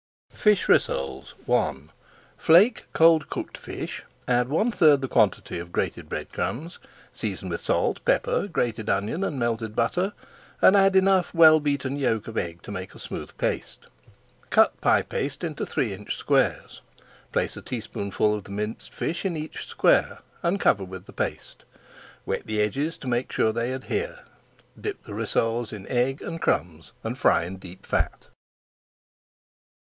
FISH 0.33 0.67
RISSOLES 0.67 1.35
I 1.47 1.77
Flake 2.35 2.85
cold 2.91 3.29
cooked 3.29 3.55
fish, 3.55 4.03
add 4.27 4.49
one 4.49 4.71
third 4.71 4.99
the 5.01 5.07
quantity 5.07 5.59
of 5.59 5.71
grated 5.71 6.09
bread 6.09 6.31
crumbs, 6.33 6.79
season 7.13 7.49
with 7.49 7.61
salt, 7.61 8.03
pepper, 8.03 8.47
grated 8.47 8.89
onion, 8.89 9.23
and 9.23 9.37
melted 9.37 9.75
butter, 9.75 10.13
and 10.59 10.75
add 10.75 10.95
enough 10.95 11.35
well 11.35 11.59
beaten 11.59 11.97
yolk 11.97 12.27
of 12.27 12.35
egg 12.35 12.63
to 12.63 12.71
make 12.71 12.95
a 12.95 12.99
smooth 12.99 13.29
[Page 13.37 13.61
481] 14.49 14.49
paste. 14.49 14.49
Cut 14.49 14.81
pie 14.81 15.03
paste 15.03 15.43
into 15.43 15.67
three 15.67 15.93
inch 15.93 16.15
squares. 16.15 16.81
Place 17.31 17.55
a 17.55 17.61
teaspoonful 17.61 18.33
of 18.33 18.45
the 18.45 18.51
minced 18.51 18.91
fish 18.91 19.23
in 19.23 19.37
each 19.37 19.67
square 19.67 20.21
and 20.41 20.59
cover 20.59 20.83
with 20.83 21.05
the 21.05 21.13
paste. 21.13 21.63
Wet 22.25 22.47
the 22.47 22.59
edges 22.59 22.97
to 22.97 23.07
make 23.07 23.31
sure 23.31 23.53
they 23.53 23.71
adhere. 23.71 24.25
Dip 24.79 25.03
the 25.03 25.13
rissoles 25.13 25.71
in 25.71 25.85
egg 25.89 26.23
and 26.23 26.41
crumbs, 26.41 26.91
and 27.03 27.19
fry 27.19 27.43
in 27.43 27.57
deep 27.57 27.85
fat. 27.85 28.25